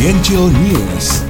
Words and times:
Gentil 0.00 0.48
News. 0.64 1.20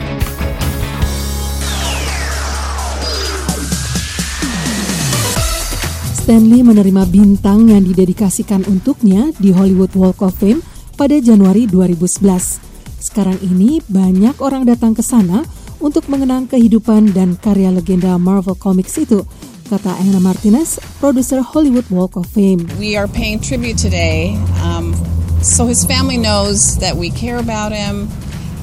Stanley 6.14 6.62
menerima 6.62 7.02
bintang 7.10 7.66
yang 7.66 7.82
didedikasikan 7.82 8.62
untuknya 8.70 9.34
di 9.42 9.50
Hollywood 9.50 9.90
Walk 9.98 10.22
of 10.22 10.38
Fame 10.38 10.62
pada 10.94 11.18
Januari 11.18 11.66
2011. 11.66 12.62
Sekarang 13.02 13.42
ini 13.42 13.82
banyak 13.90 14.38
orang 14.38 14.62
datang 14.62 14.94
ke 14.94 15.02
sana 15.02 15.42
untuk 15.82 16.06
mengenang 16.06 16.46
kehidupan 16.46 17.10
dan 17.10 17.34
karya 17.42 17.74
legenda 17.74 18.14
Marvel 18.22 18.54
Comics 18.54 19.02
itu, 19.02 19.26
kata 19.66 19.98
Anna 19.98 20.22
Martinez, 20.22 20.78
produser 21.02 21.42
Hollywood 21.42 21.90
Walk 21.90 22.14
of 22.14 22.30
Fame. 22.30 22.70
We 22.78 22.94
are 22.94 23.10
paying 23.10 23.42
tribute 23.42 23.82
today 23.82 24.38
um, 24.62 24.94
so 25.42 25.66
his 25.66 25.82
family 25.82 26.22
knows 26.22 26.78
that 26.78 26.94
we 26.94 27.10
care 27.10 27.42
about 27.42 27.74
him. 27.74 28.06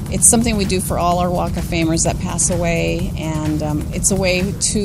It's 0.08 0.24
something 0.24 0.56
we 0.56 0.64
do 0.64 0.80
for 0.80 0.96
all 0.96 1.20
our 1.20 1.28
Walk 1.28 1.60
of 1.60 1.68
Famers 1.68 2.08
that 2.08 2.16
pass 2.16 2.48
away, 2.48 3.12
and 3.20 3.60
um, 3.60 3.84
it's 3.92 4.08
a 4.08 4.16
way 4.16 4.40
to 4.72 4.82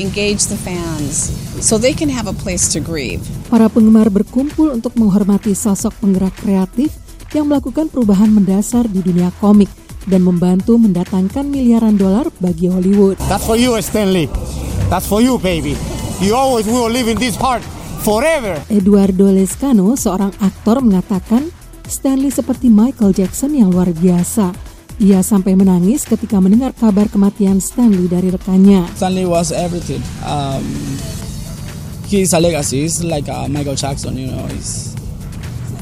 engage 0.00 0.48
the 0.48 0.56
fans 0.56 1.28
so 1.60 1.76
they 1.76 1.92
can 1.92 2.08
have 2.08 2.24
a 2.24 2.32
place 2.32 2.72
to 2.72 2.80
grieve. 2.80 3.20
Para 3.52 3.68
penggemar 3.68 4.08
berkumpul 4.08 4.72
untuk 4.72 4.96
menghormati 4.96 5.52
sosok 5.52 6.00
penggerak 6.00 6.32
kreatif 6.40 6.88
yang 7.36 7.52
melakukan 7.52 7.92
perubahan 7.92 8.32
mendasar 8.32 8.88
di 8.88 9.04
dunia 9.04 9.28
komik 9.44 9.68
dan 10.08 10.24
membantu 10.24 10.80
mendatangkan 10.80 11.44
miliaran 11.52 12.00
dolar 12.00 12.32
bagi 12.40 12.72
Hollywood. 12.72 13.20
That's 13.28 13.44
for 13.44 13.60
you, 13.60 13.76
Stanley. 13.84 14.32
That's 14.88 15.04
for 15.04 15.20
you, 15.20 15.36
baby. 15.36 15.76
You 16.24 16.32
always 16.32 16.64
will 16.64 16.88
live 16.88 17.12
in 17.12 17.20
this 17.20 17.36
heart 17.36 17.60
forever. 18.00 18.56
Eduardo 18.72 19.28
Lescano, 19.28 19.92
seorang 20.00 20.32
aktor, 20.40 20.80
mengatakan 20.80 21.52
Stanley 21.86 22.34
seperti 22.34 22.66
Michael 22.66 23.14
Jackson 23.14 23.54
yang 23.54 23.70
luar 23.70 23.90
biasa. 23.94 24.50
Ia 24.96 25.20
sampai 25.20 25.52
menangis 25.52 26.08
ketika 26.08 26.40
mendengar 26.40 26.72
kabar 26.72 27.04
kematian 27.12 27.60
Stanley 27.60 28.08
dari 28.08 28.32
rekannya. 28.32 28.88
Stanley 28.96 29.28
was 29.28 29.52
everything. 29.52 30.00
Um, 30.24 30.64
he's 32.08 32.32
a 32.32 32.40
legacy. 32.40 32.88
He's 32.88 33.04
like 33.04 33.28
uh, 33.28 33.44
Michael 33.44 33.76
Jackson, 33.76 34.16
you 34.16 34.32
know. 34.32 34.48
He's, 34.48 34.96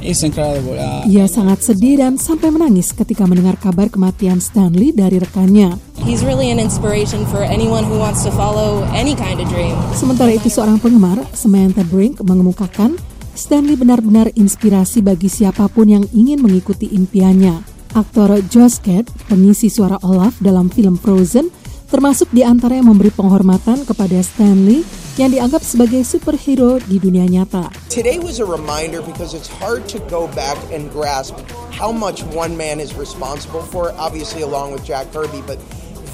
he's 0.02 0.18
incredible. 0.26 0.74
Uh, 0.74 1.06
Ia 1.06 1.30
sangat 1.30 1.62
sedih 1.62 2.02
dan 2.02 2.18
sampai 2.18 2.50
menangis 2.50 2.90
ketika 2.90 3.22
mendengar 3.30 3.54
kabar 3.54 3.86
kematian 3.86 4.42
Stanley 4.42 4.90
dari 4.90 5.22
rekannya. 5.22 5.78
He's 6.02 6.26
really 6.26 6.50
an 6.50 6.58
inspiration 6.58 7.22
for 7.30 7.46
anyone 7.46 7.86
who 7.86 7.96
wants 8.02 8.26
to 8.26 8.34
follow 8.34 8.82
any 8.92 9.14
kind 9.14 9.38
of 9.38 9.46
dream. 9.46 9.78
Sementara 9.94 10.34
itu 10.34 10.50
seorang 10.50 10.82
penggemar, 10.82 11.22
Samantha 11.38 11.86
Brink, 11.86 12.18
mengemukakan 12.18 12.98
Stanley 13.34 13.74
benar-benar 13.74 14.30
inspirasi 14.38 15.02
bagi 15.02 15.26
siapa 15.26 15.66
pun 15.66 15.90
yang 15.90 16.06
ingin 16.14 16.38
mengikuti 16.38 16.86
impiannya. 16.86 17.66
Aktor 17.98 18.30
Josh 18.46 18.78
Gad, 18.78 19.10
pengisi 19.26 19.66
suara 19.66 19.98
Olaf 20.06 20.38
dalam 20.38 20.70
film 20.70 20.94
Frozen, 20.94 21.50
termasuk 21.90 22.30
di 22.30 22.46
antara 22.46 22.78
yang 22.78 22.94
memberi 22.94 23.10
penghormatan 23.10 23.82
kepada 23.82 24.18
Stanley 24.22 24.86
yang 25.18 25.34
dianggap 25.34 25.62
sebagai 25.62 26.06
superhero 26.06 26.78
di 26.86 26.98
dunia 27.02 27.26
nyata. 27.26 27.70
Today 27.90 28.22
was 28.22 28.38
a 28.38 28.46
reminder 28.46 29.02
because 29.02 29.34
it's 29.34 29.50
hard 29.50 29.86
to 29.90 29.98
go 30.10 30.30
back 30.34 30.58
and 30.70 30.90
grasp 30.94 31.38
how 31.74 31.90
much 31.90 32.22
one 32.34 32.54
man 32.54 32.78
is 32.78 32.94
responsible 32.94 33.62
for, 33.62 33.94
obviously 33.98 34.42
along 34.46 34.74
with 34.74 34.86
Jack 34.86 35.10
Kirby, 35.10 35.42
but 35.46 35.58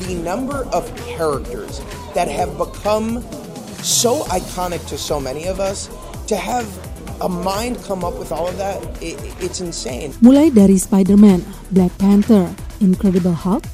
the 0.04 0.16
number 0.20 0.64
of 0.72 0.88
characters 1.04 1.84
that 2.16 2.28
have 2.28 2.56
become 2.56 3.20
so 3.84 4.24
iconic 4.32 4.84
to 4.88 4.96
so 4.96 5.20
many 5.20 5.48
of 5.48 5.60
us, 5.60 5.88
to 6.28 6.36
have 6.36 6.64
a 7.20 7.28
mind 7.28 7.76
come 7.84 8.04
up 8.04 8.16
with 8.16 8.32
all 8.32 8.48
of 8.48 8.56
that, 8.56 8.80
it, 9.04 9.20
it's 9.40 9.60
insane. 9.60 10.16
Mulai 10.24 10.48
dari 10.48 10.80
Spider-Man, 10.80 11.44
Black 11.68 11.92
Panther, 12.00 12.48
Incredible 12.80 13.36
Hulk, 13.36 13.64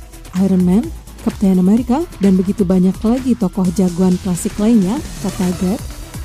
Iron 0.43 0.67
Man, 0.67 0.91
Captain 1.23 1.59
America, 1.63 2.03
dan 2.19 2.35
begitu 2.35 2.67
banyak 2.67 2.95
lagi 3.07 3.39
tokoh 3.39 3.67
jagoan 3.79 4.19
klasik 4.27 4.55
lainnya, 4.59 4.99
kata 5.23 5.47
Gad, 5.63 5.81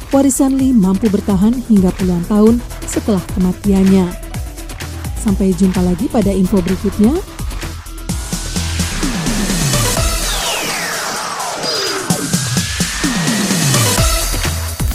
warisan 0.09 0.57
Lee 0.57 0.73
mampu 0.73 1.09
bertahan 1.13 1.53
hingga 1.69 1.93
puluhan 2.01 2.25
tahun 2.25 2.55
setelah 2.89 3.21
kematiannya. 3.37 4.09
Sampai 5.21 5.53
jumpa 5.53 5.85
lagi 5.85 6.09
pada 6.09 6.33
info 6.33 6.57
berikutnya. 6.57 7.13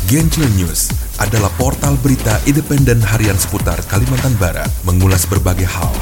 Gentle 0.07 0.47
News 0.55 1.06
adalah 1.19 1.49
portal 1.57 1.97
berita 2.01 2.37
independen 2.45 3.01
harian 3.01 3.37
seputar 3.37 3.81
Kalimantan 3.89 4.37
Barat, 4.37 4.69
mengulas 4.85 5.25
berbagai 5.25 5.65
hal, 5.65 5.93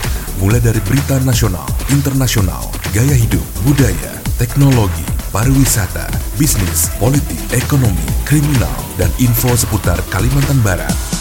mulai 0.42 0.58
dari 0.58 0.82
berita 0.82 1.18
nasional, 1.22 1.66
internasional, 1.94 2.66
gaya 2.90 3.14
hidup, 3.14 3.44
budaya, 3.62 4.12
teknologi, 4.36 5.06
pariwisata, 5.30 6.10
bisnis, 6.38 6.90
politik, 6.98 7.38
ekonomi, 7.54 8.06
kriminal, 8.26 8.74
dan 8.98 9.10
info 9.22 9.54
seputar 9.54 9.98
Kalimantan 10.10 10.58
Barat. 10.66 11.13